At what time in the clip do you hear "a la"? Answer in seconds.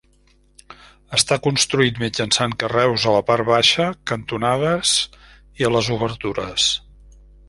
3.11-3.21